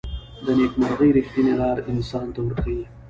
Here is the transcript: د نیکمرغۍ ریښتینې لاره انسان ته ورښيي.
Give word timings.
د 0.45 0.47
نیکمرغۍ 0.59 1.09
ریښتینې 1.17 1.53
لاره 1.61 1.81
انسان 1.91 2.27
ته 2.33 2.39
ورښيي. 2.43 2.85